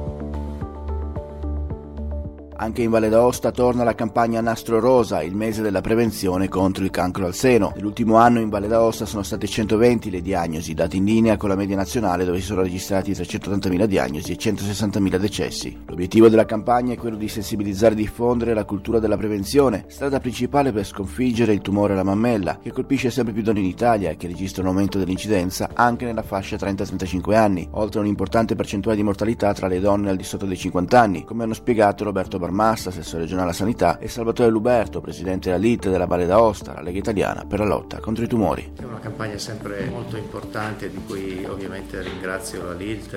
[2.61, 6.91] Anche in Valle d'Aosta torna la campagna Nastro Rosa, il mese della prevenzione contro il
[6.91, 7.71] cancro al seno.
[7.73, 11.55] Nell'ultimo anno in Valle d'Aosta sono state 120 le diagnosi, date in linea con la
[11.55, 15.75] media nazionale dove si sono registrati 380.000 diagnosi e 160.000 decessi.
[15.87, 20.71] L'obiettivo della campagna è quello di sensibilizzare e diffondere la cultura della prevenzione, strada principale
[20.71, 24.27] per sconfiggere il tumore alla mammella, che colpisce sempre più donne in Italia e che
[24.27, 29.51] registra un aumento dell'incidenza anche nella fascia 30-35 anni, oltre a un'importante percentuale di mortalità
[29.51, 32.89] tra le donne al di sotto dei 50 anni, come hanno spiegato Roberto Barbato Massa,
[32.89, 36.99] assessore regionale alla sanità, e Salvatore Luberto, presidente della LIT della Valle d'Aosta, la Lega
[36.99, 38.73] Italiana per la lotta contro i tumori.
[38.77, 43.13] È una campagna sempre molto importante di cui ovviamente ringrazio la LIT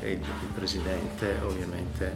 [0.00, 0.20] e il
[0.54, 2.14] presidente ovviamente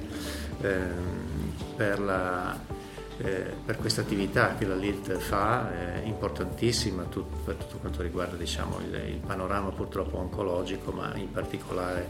[0.61, 2.79] ehm, per la
[3.23, 8.35] eh, per questa attività che la LILT fa, eh, importantissima tut, per tutto quanto riguarda
[8.35, 12.09] diciamo, il, il, panorama purtroppo oncologico, ma in particolare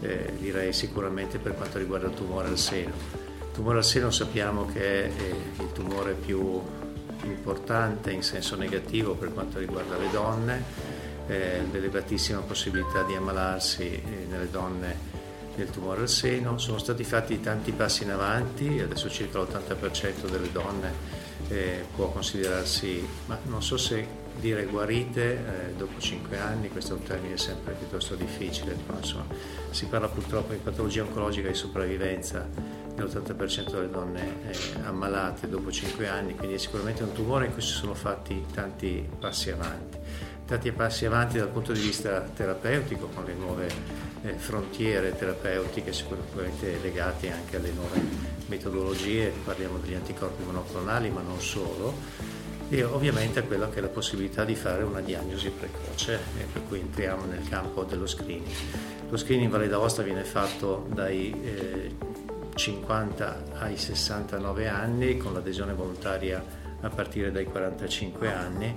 [0.00, 5.04] eh, direi sicuramente per quanto riguarda il tumore al seno tumore al seno sappiamo che
[5.04, 5.10] è
[5.60, 6.60] il tumore più
[7.22, 10.62] importante in senso negativo per quanto riguarda le donne,
[11.26, 14.94] eh, l'elevatissima possibilità di ammalarsi eh, nelle donne
[15.54, 16.58] del tumore al seno.
[16.58, 20.92] Sono stati fatti tanti passi in avanti, adesso circa l'80% delle donne
[21.48, 24.06] eh, può considerarsi, ma non so se
[24.38, 29.24] dire guarite eh, dopo 5 anni, questo è un termine sempre piuttosto difficile, però insomma
[29.70, 36.08] si parla purtroppo di patologia oncologica di sopravvivenza l'80% delle donne eh, ammalate dopo 5
[36.08, 39.98] anni, quindi è sicuramente un tumore in cui si sono fatti tanti passi avanti.
[40.46, 43.68] Tanti passi avanti dal punto di vista terapeutico con le nuove
[44.22, 48.00] eh, frontiere terapeutiche sicuramente legate anche alle nuove
[48.46, 51.94] metodologie, parliamo degli anticorpi monoclonali ma non solo,
[52.68, 56.80] e ovviamente quella che è la possibilità di fare una diagnosi precoce, eh, per cui
[56.80, 58.54] entriamo nel campo dello screening.
[59.08, 62.05] Lo screening in Valle d'Aosta viene fatto dai eh,
[62.56, 66.42] 50 ai 69 anni con l'adesione volontaria
[66.80, 68.76] a partire dai 45 anni,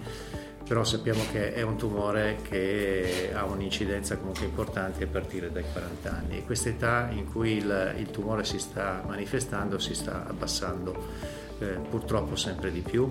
[0.67, 6.11] però sappiamo che è un tumore che ha un'incidenza comunque importante a partire dai 40
[6.11, 10.95] anni e questa età in cui il, il tumore si sta manifestando si sta abbassando
[11.59, 13.09] eh, purtroppo sempre di più.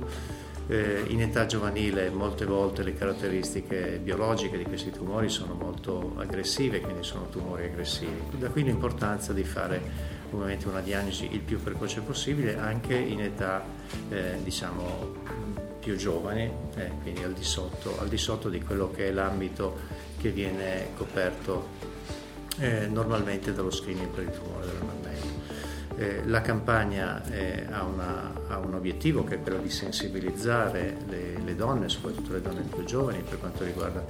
[0.70, 6.80] Eh, in età giovanile molte volte le caratteristiche biologiche di questi tumori sono molto aggressive,
[6.80, 8.36] quindi sono tumori aggressivi.
[8.36, 13.64] Da qui l'importanza di fare ovviamente una diagnosi il più precoce possibile anche in età
[14.10, 15.26] eh, diciamo
[15.88, 19.76] più giovane, eh, quindi al di, sotto, al di, sotto, di quello che è l'ambito
[20.18, 21.68] che viene coperto
[22.58, 25.46] eh, normalmente dallo screening per il tumore della mammella.
[25.96, 31.40] Eh, la campagna eh, ha, una, ha, un obiettivo che è quello di sensibilizzare le,
[31.42, 34.04] le, donne, soprattutto le donne più giovani, per quanto riguarda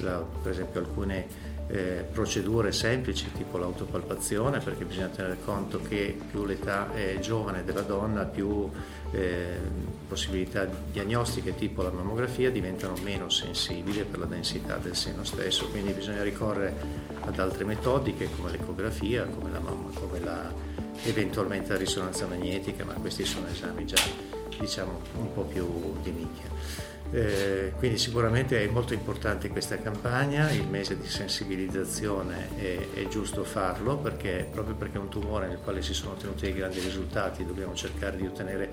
[0.00, 1.26] la, per esempio alcune
[1.68, 7.80] eh, procedure semplici tipo l'autopalpazione perché bisogna tenere conto che più l'età è giovane della
[7.82, 8.68] donna più
[9.12, 9.58] eh,
[10.06, 15.92] possibilità diagnostiche tipo la mammografia diventano meno sensibili per la densità del seno stesso, quindi
[15.92, 16.74] bisogna ricorrere
[17.20, 19.60] ad altre metodiche come l'ecografia, come la,
[19.94, 20.52] come la
[21.04, 24.00] eventualmente la risonanza magnetica, ma questi sono esami già
[24.58, 26.50] diciamo un po' più di nicchia.
[27.14, 33.44] Eh, quindi sicuramente è molto importante questa campagna, il mese di sensibilizzazione è, è, giusto
[33.44, 37.44] farlo perché proprio perché è un tumore nel quale si sono ottenuti dei grandi risultati
[37.44, 38.70] dobbiamo cercare di ottenere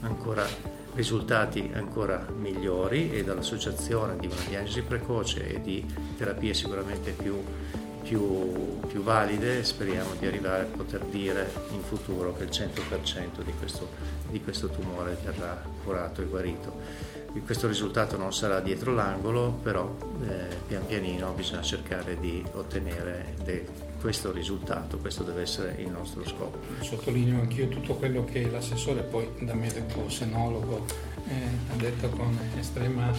[0.00, 0.46] ancora
[0.94, 5.84] risultati ancora migliori e dall'associazione di una diagnosi precoce e di
[6.16, 7.44] terapie sicuramente più,
[8.02, 13.52] più, più valide speriamo di arrivare a poter dire in futuro che il 100% di
[13.58, 13.90] questo,
[14.30, 19.94] di questo tumore verrà curato e guarito questo risultato non sarà dietro l'angolo, però
[20.26, 26.26] eh, pian pianino bisogna cercare di ottenere de- questo risultato, questo deve essere il nostro
[26.26, 26.58] scopo.
[26.80, 30.84] Sottolineo anch'io tutto quello che l'assessore poi da medico senologo
[31.28, 33.12] eh, ha detto con estrema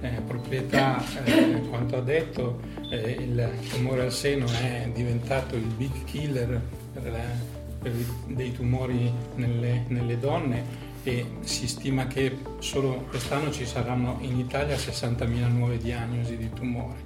[0.00, 6.04] eh, proprietà eh, quanto ha detto, eh, il tumore al seno è diventato il big
[6.04, 6.60] killer
[6.92, 7.92] per per
[8.26, 14.76] dei tumori nelle, nelle donne e si stima che solo quest'anno ci saranno in Italia
[14.76, 16.96] 60.000 nuove diagnosi di tumore,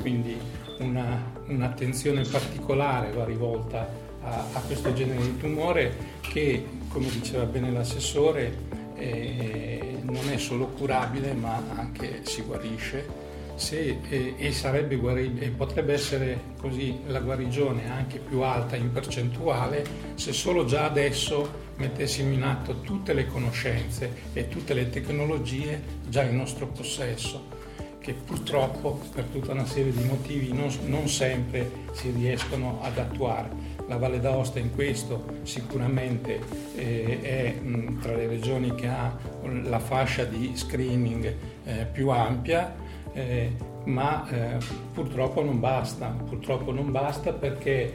[0.00, 0.36] quindi
[0.78, 7.70] una, un'attenzione particolare va rivolta a, a, questo genere di tumore che, come diceva bene
[7.70, 13.26] l'assessore, eh, non è solo curabile ma anche si guarisce.
[13.54, 19.84] Se, eh, e sarebbe guaribile, potrebbe essere così la guarigione anche più alta in percentuale
[20.14, 26.22] se solo già adesso mettessimo in atto tutte le conoscenze e tutte le tecnologie già
[26.22, 27.56] in nostro possesso,
[28.00, 33.76] che purtroppo per tutta una serie di motivi non, non sempre si riescono ad attuare.
[33.86, 36.40] La Valle d'Aosta in questo sicuramente
[36.74, 39.16] eh, è mh, tra le regioni che ha
[39.62, 42.74] la fascia di screening eh, più ampia,
[43.14, 43.50] eh,
[43.84, 44.58] ma eh,
[44.92, 47.94] purtroppo non basta, purtroppo non basta perché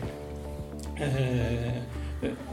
[0.95, 1.81] eh,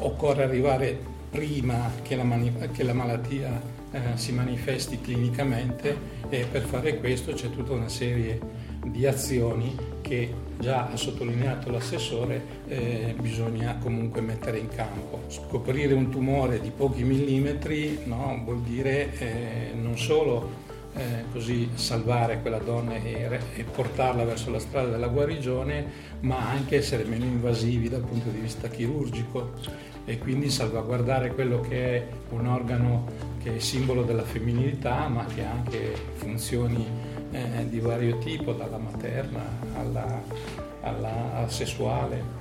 [0.01, 3.61] occorre arrivare prima che la, mani- che la malattia
[3.93, 5.97] eh, si manifesti clinicamente
[6.29, 8.39] e per fare questo c'è tutta una serie
[8.85, 15.23] di azioni che già ha sottolineato l'assessore eh, bisogna comunque mettere in campo.
[15.29, 22.41] Scoprire un tumore di pochi millimetri no, vuol dire eh, non solo eh, così salvare
[22.41, 25.87] quella donna e, e, portarla verso la strada della guarigione,
[26.21, 29.53] ma anche essere meno invasivi dal punto di vista chirurgico
[30.11, 33.07] e quindi salvaguardare quello che è un organo
[33.41, 36.85] che è simbolo della femminilità ma che ha anche funzioni
[37.31, 39.41] eh, di vario tipo, dalla materna
[39.77, 40.21] alla,
[40.81, 42.39] alla, alla sessuale.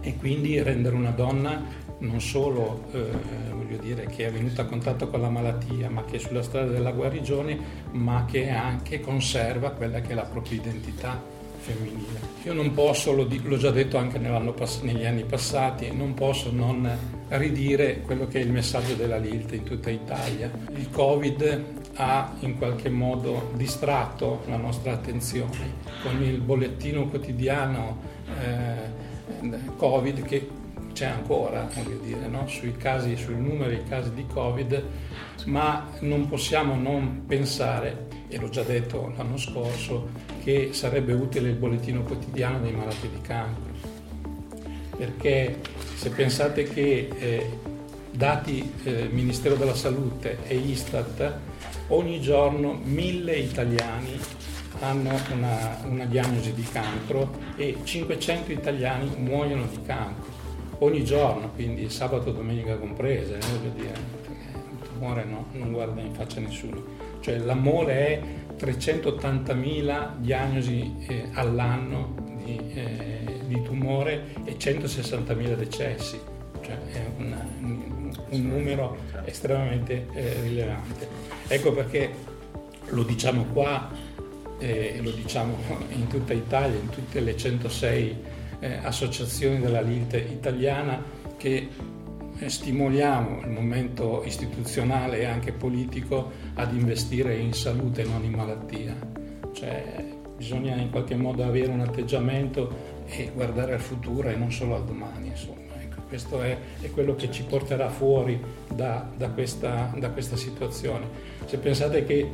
[0.00, 1.62] E quindi rendere una donna
[1.98, 3.06] non solo eh,
[3.52, 6.70] voglio dire, che è venuta a contatto con la malattia, ma che è sulla strada
[6.70, 7.58] della guarigione,
[7.92, 11.33] ma che anche conserva quella che è la propria identità
[11.64, 12.32] femminile.
[12.44, 16.88] Io non posso, l'ho già detto anche negli anni passati, non posso non
[17.28, 20.50] ridire quello che è il messaggio della LILT in tutta Italia.
[20.74, 27.98] Il Covid ha in qualche modo distratto la nostra attenzione con il bollettino quotidiano
[28.40, 30.48] eh, Covid che
[30.92, 32.46] c'è ancora, voglio dire, no?
[32.46, 34.82] sui casi, sui numeri dei casi di Covid,
[35.46, 40.08] ma non possiamo non pensare, e l'ho già detto l'anno scorso,
[40.42, 43.72] che sarebbe utile il bollettino quotidiano dei malati di cancro.
[44.96, 45.60] Perché
[45.94, 47.58] se pensate che eh,
[48.10, 51.38] dati eh, Ministero della Salute e Istat,
[51.88, 54.18] ogni giorno mille italiani
[54.80, 60.34] hanno una, una diagnosi di cancro e 500 italiani muoiono di cancro
[60.78, 66.00] ogni giorno, quindi sabato e domenica comprese, eh, voglio dire, il tumore no, non guarda
[66.00, 67.03] in faccia nessuno.
[67.24, 68.20] Cioè l'amore è
[68.62, 76.20] 380.000 diagnosi eh, all'anno di, eh, di, tumore e 160.000 decessi,
[76.60, 81.08] cioè è una, un, un, numero estremamente eh, rilevante.
[81.48, 82.12] Ecco perché
[82.88, 83.90] lo diciamo qua
[84.58, 85.56] e lo diciamo
[85.92, 88.16] in tutta Italia, in tutte le 106
[88.58, 91.02] eh, associazioni della LILT italiana
[91.38, 91.68] che eh,
[92.46, 98.96] stimoliamo il momento istituzionale e anche politico ad investire in salute e non in malattia.
[99.52, 100.04] Cioè,
[100.36, 104.84] bisogna in qualche modo avere un atteggiamento e guardare al futuro e non solo al
[104.84, 105.30] domani.
[105.30, 108.40] Ecco, questo è, è, quello che ci porterà fuori
[108.72, 111.06] da, da, questa, da questa situazione.
[111.44, 112.30] Se pensate che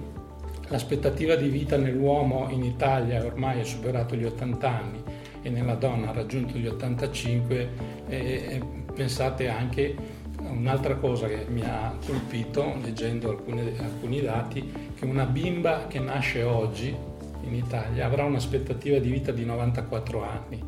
[0.69, 5.03] l'aspettativa di vita nell'uomo in Italia ormai ha superato gli 80 anni,
[5.43, 7.69] e nella donna ha raggiunto gli 85,
[8.09, 8.61] eh,
[9.01, 9.97] pensate anche
[10.41, 16.43] un'altra cosa che mi ha colpito leggendo alcuni, alcuni dati, che una bimba che nasce
[16.43, 16.95] oggi
[17.41, 20.63] in Italia avrà un'aspettativa di vita di 94 anni.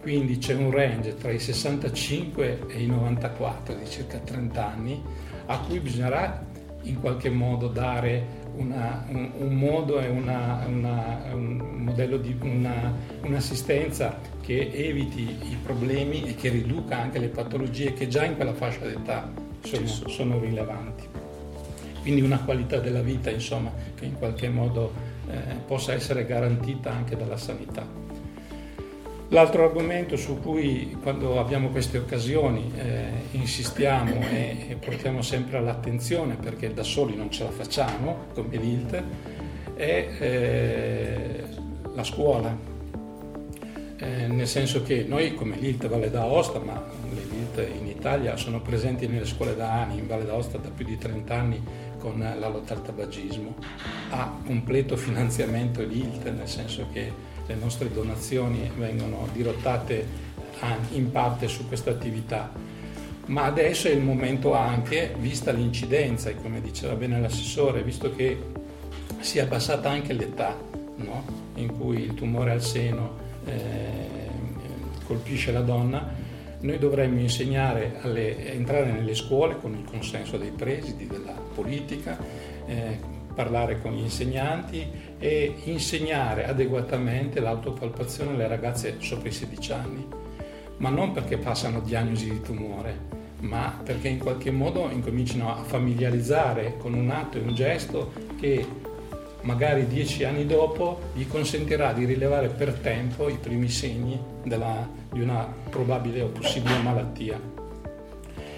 [0.00, 5.00] Quindi c'è un range tra i 65 e i 94 di circa 30 anni
[5.46, 6.44] a cui bisognerà
[6.82, 12.36] in qualche modo dare una, un, un, modo e una, una, un modello di
[13.22, 18.54] un'assistenza che eviti i problemi e che riduca anche le patologie che già in quella
[18.54, 19.30] fascia d'età
[19.60, 21.04] sono, sono rilevanti.
[22.00, 24.92] Quindi una qualità della vita insomma, che in qualche modo
[25.28, 28.05] eh, possa essere garantita anche dalla sanità.
[29.30, 36.36] L'altro argomento su cui quando abbiamo queste occasioni eh, insistiamo e, e, portiamo sempre all'attenzione
[36.36, 39.02] perché da soli non ce la facciamo come l'ILT
[39.74, 41.44] è eh,
[41.94, 42.56] la scuola,
[43.98, 48.60] eh, nel senso che noi come l'ILT Valle d'Aosta, ma le LILT in Italia sono
[48.60, 51.62] presenti nelle scuole da anni, in Valle d'Aosta da più di 30 anni
[51.98, 53.56] con la lotta al tabagismo,
[54.10, 60.24] ha completo finanziamento l'ILT, nel senso che le nostre donazioni vengono dirottate
[60.92, 62.50] in parte su questa attività.
[63.26, 68.38] Ma adesso è il momento anche, vista l'incidenza, e come diceva bene l'assessore, visto che
[69.18, 70.56] si è abbassata anche l'età
[70.96, 71.24] no?
[71.54, 74.26] in cui il tumore al seno eh,
[75.04, 76.24] colpisce la donna,
[76.60, 82.18] noi dovremmo insegnare a entrare nelle scuole con il consenso dei presidi, della politica,
[82.66, 82.98] eh,
[83.36, 84.84] parlare con gli insegnanti
[85.18, 90.06] e insegnare adeguatamente l'autopalpazione alle ragazze sopra i 16 anni,
[90.78, 92.98] ma non perché passano diagnosi di tumore,
[93.40, 98.66] ma perché in qualche modo incominciano a familiarizzare con un atto e un gesto che
[99.42, 105.20] magari dieci anni dopo gli consentirà di rilevare per tempo i primi segni della, di
[105.20, 107.55] una probabile o possibile malattia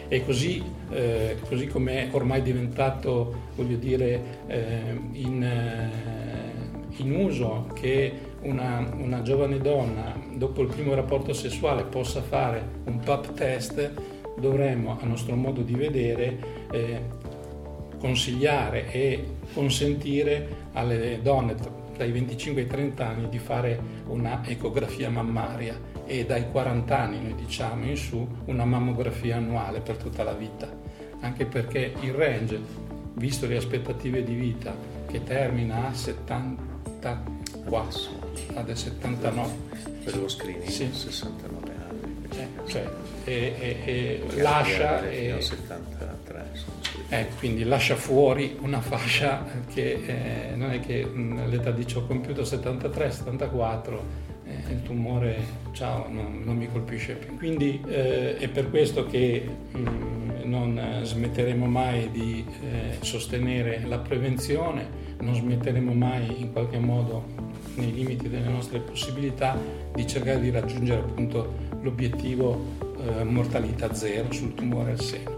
[0.08, 7.68] e così, eh, così come è ormai diventato voglio dire, eh, in, eh, in, uso
[7.74, 13.92] che una, una, giovane donna dopo il primo rapporto sessuale possa fare un PAP test,
[14.38, 16.38] dovremmo a nostro modo di vedere
[16.72, 17.02] eh,
[17.98, 21.54] consigliare e consentire alle donne
[21.96, 27.34] dai 25 ai 30 anni di fare una ecografia mammaria e dai 40 anni, noi
[27.34, 30.66] diciamo, in su una mammografia annuale per tutta la vita,
[31.20, 32.58] anche perché il range,
[33.12, 34.74] visto le aspettative di vita,
[35.06, 37.36] che termina a 74,
[38.54, 39.52] ad 79.
[40.02, 40.88] Per lo screening, sì.
[40.90, 42.16] 69 anni.
[42.30, 42.88] Eh, cioè,
[43.24, 45.06] e, e, lascia...
[45.10, 46.06] E, 73,
[47.10, 52.04] eh, quindi lascia fuori una fascia che eh, non è che mh, l'età di ciò
[52.06, 57.36] compiuto 73, 74 eh, il tumore ciao, non, non, mi colpisce più.
[57.36, 63.98] Quindi eh, è per questo che mh, mm, non smetteremo mai di eh, sostenere la
[63.98, 64.88] prevenzione,
[65.20, 67.24] non smetteremo mai in qualche modo
[67.74, 69.56] nei limiti delle nostre possibilità
[69.94, 75.37] di cercare di raggiungere appunto l'obiettivo eh, mortalità zero sul tumore al seno.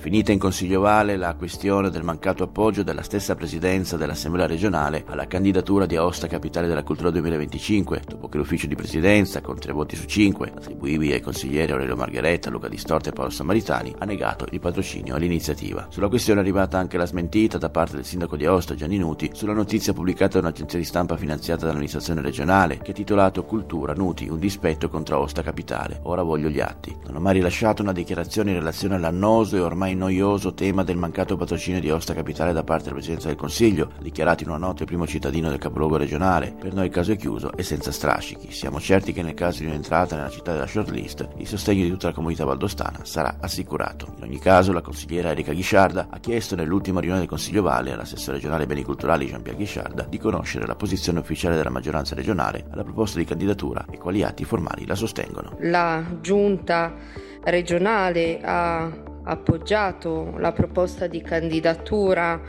[0.00, 5.26] Finita in Consiglio Vale la questione del mancato appoggio della stessa presidenza dell'Assemblea regionale alla
[5.26, 9.96] candidatura di Aosta Capitale della Cultura 2025, dopo che l'ufficio di presidenza, con tre voti
[9.96, 14.58] su cinque, attribuibili ai consiglieri Aurelio Margheretta, Luca Distorta e Paolo Samaritani, ha negato il
[14.58, 15.86] patrocinio all'iniziativa.
[15.90, 19.28] Sulla questione è arrivata anche la smentita da parte del sindaco di Aosta, Gianni Nuti,
[19.34, 24.30] sulla notizia pubblicata da un'agenzia di stampa finanziata dall'amministrazione regionale, che ha titolato Cultura Nuti,
[24.30, 26.00] un dispetto contro Aosta Capitale.
[26.04, 26.96] Ora voglio gli atti.
[27.04, 30.96] Non ho mai rilasciato una dichiarazione in relazione all'annoso e ormai ormai noioso tema del
[30.96, 34.82] mancato patrocinio di Osta Capitale da parte della Presidenza del Consiglio, dichiarato in una nota
[34.82, 36.54] il primo cittadino del capoluogo regionale.
[36.58, 38.52] Per noi il caso è chiuso e senza strascichi.
[38.52, 42.08] Siamo certi che nel caso di un'entrata nella città della shortlist, il sostegno di tutta
[42.08, 44.14] la comunità valdostana sarà assicurato.
[44.16, 48.36] In ogni caso, la consigliera Erika Ghisciarda ha chiesto nell'ultima riunione del Consiglio Valle all'assessore
[48.36, 53.18] regionale beni culturali Jean-Pierre Ghisciarda di conoscere la posizione ufficiale della maggioranza regionale alla proposta
[53.18, 55.56] di candidatura e quali atti formali la sostengono.
[55.60, 56.94] La giunta
[57.42, 62.40] regionale ha appoggiato la proposta di candidatura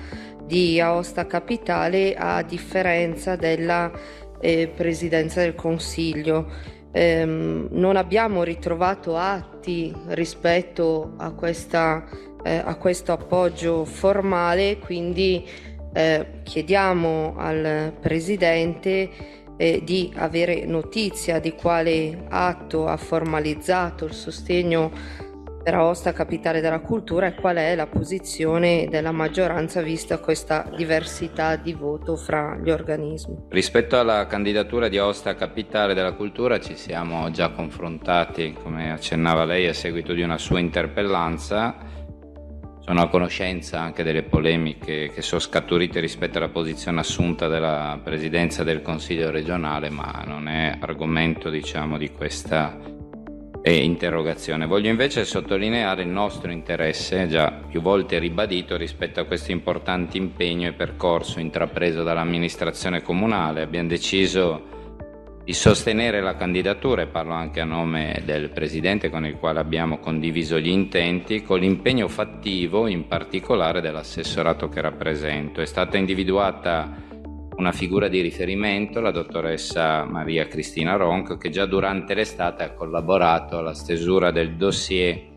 [0.44, 3.92] di Aosta Capitale a differenza della
[4.40, 6.80] eh, Presidenza del Consiglio.
[6.92, 12.06] Eh, non abbiamo ritrovato atti rispetto a, questa,
[12.44, 15.48] eh, a questo appoggio formale, quindi
[15.94, 19.10] eh, chiediamo al Presidente
[19.56, 24.92] eh, di avere notizia di quale atto ha formalizzato il sostegno
[25.62, 31.55] per Aosta Capitale della Cultura e qual è la posizione della maggioranza vista questa diversità
[31.55, 33.38] di voto fra gli organismi.
[33.49, 39.68] Rispetto alla candidatura di Aosta Capitale della Cultura ci siamo già confrontati, come accennava lei,
[39.68, 41.99] a seguito di una sua interpellanza.
[42.80, 48.64] Sono a conoscenza anche delle polemiche che sono scaturite rispetto alla posizione assunta della Presidenza
[48.64, 52.76] del Consiglio regionale, ma non è argomento diciamo, di questa
[53.62, 54.66] e interrogazione.
[54.66, 60.68] Voglio invece sottolineare il nostro interesse, già più volte ribadito, rispetto a questo importante impegno
[60.68, 63.62] e percorso intrapreso dall'amministrazione comunale.
[63.62, 64.70] Abbiamo deciso
[65.43, 69.97] di sostenere la candidatura, e parlo anche a nome del Presidente con il quale abbiamo
[69.99, 75.62] condiviso gli intenti, con l'impegno fattivo in particolare dell'assessorato che rappresento.
[75.62, 77.09] È stata individuata
[77.58, 83.58] una figura di riferimento, la dottoressa Maria Cristina Ronco, che già durante l'estate ha collaborato
[83.58, 85.30] alla stesura del dossier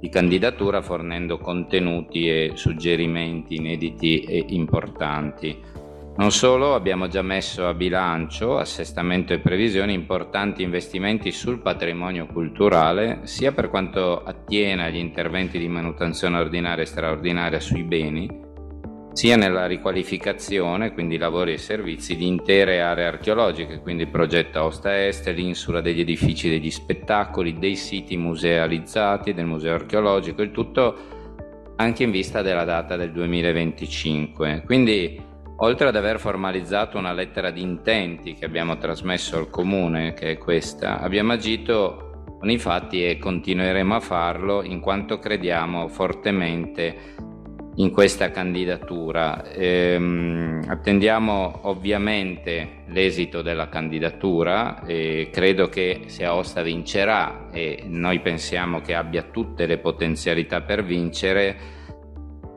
[0.00, 5.76] di candidatura fornendo contenuti e suggerimenti inediti e importanti.
[6.18, 13.20] Non solo, abbiamo già messo a bilancio, assestamento e previsioni importanti investimenti sul patrimonio culturale,
[13.22, 18.28] sia per quanto attiene agli interventi di manutenzione ordinaria e straordinaria sui beni,
[19.18, 25.26] sia nella riqualificazione, quindi lavori e servizi, di intere aree archeologiche, quindi progetto Aosta Est,
[25.30, 30.96] l'insula degli edifici degli spettacoli, dei siti musealizzati del museo archeologico, il tutto
[31.74, 34.62] anche in vista della data del 2025.
[34.64, 35.20] Quindi
[35.56, 40.38] oltre ad aver formalizzato una lettera di intenti che abbiamo trasmesso al comune, che è
[40.38, 47.26] questa, abbiamo agito con i fatti e continueremo a farlo in quanto crediamo fortemente
[47.78, 49.44] in questa candidatura.
[49.52, 58.80] Ehm, attendiamo ovviamente l'esito della candidatura e credo che se Aosta vincerà e noi pensiamo
[58.80, 61.76] che abbia tutte le potenzialità per vincere,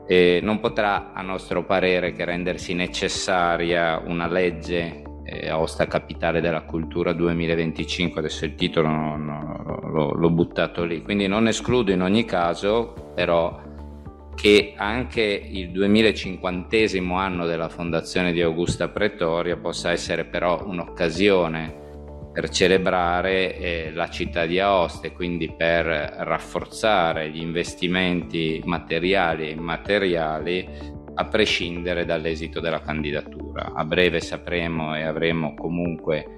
[0.06, 6.62] eh, non potrà a nostro parere che rendersi necessaria una legge eh, Aosta Capitale della
[6.62, 12.02] Cultura 2025, adesso il titolo no, no, l'ho, l'ho buttato lì, quindi non escludo in
[12.02, 13.70] ogni caso però
[14.42, 16.76] che anche il 2050
[17.14, 24.44] anno della fondazione di Augusta Pretoria possa essere però un'occasione per celebrare eh, la città
[24.44, 30.68] di Aosta e quindi per rafforzare gli investimenti materiali e immateriali
[31.14, 33.70] a prescindere dall'esito della candidatura.
[33.72, 36.36] A breve sapremo e avremo comunque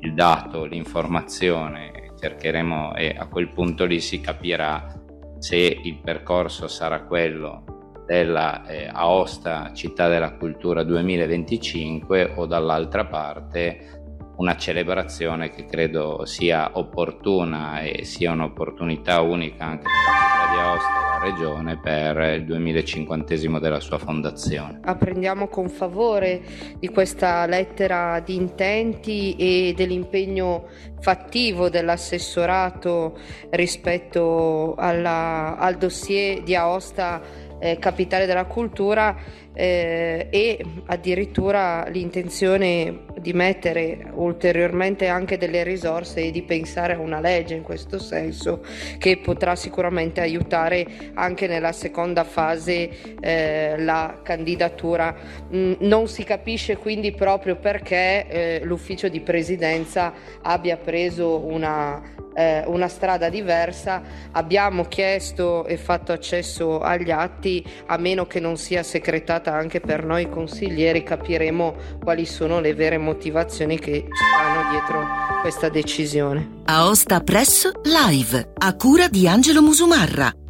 [0.00, 5.01] il dato, l'informazione, cercheremo e a quel punto lì si capirà
[5.42, 7.64] se il percorso sarà quello
[8.06, 14.01] della eh, Aosta Città della Cultura 2025 o dall'altra parte
[14.36, 20.58] una celebrazione che credo sia opportuna e sia un'opportunità unica anche per la città di
[20.58, 24.80] Aosta la regione per il 2050 della sua fondazione.
[24.82, 26.40] Apprendiamo con favore
[26.78, 30.68] di questa lettera di intenti e dell'impegno
[31.00, 33.18] fattivo dell'assessorato
[33.50, 37.20] rispetto alla, al dossier di Aosta
[37.58, 39.16] eh, capitale della cultura
[39.54, 47.20] eh, e addirittura l'intenzione di mettere ulteriormente anche delle risorse e di pensare a una
[47.20, 48.64] legge in questo senso
[48.98, 55.14] che potrà sicuramente aiutare anche nella seconda fase eh, la candidatura.
[55.54, 60.12] Mm, non si capisce quindi proprio perché eh, l'ufficio di presidenza
[60.42, 64.02] abbia preso una eh, una strada diversa.
[64.32, 70.04] Abbiamo chiesto e fatto accesso agli atti, a meno che non sia secretata anche per
[70.04, 75.06] noi consiglieri, capiremo quali sono le vere motivazioni che stanno dietro
[75.42, 76.60] questa decisione.
[76.64, 80.41] Aosta Press Live, a cura di Angelo Musumarra.